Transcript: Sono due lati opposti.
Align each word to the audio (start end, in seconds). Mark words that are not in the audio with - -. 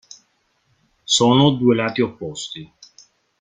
Sono 1.03 1.51
due 1.51 1.75
lati 1.75 2.01
opposti. 2.01 2.73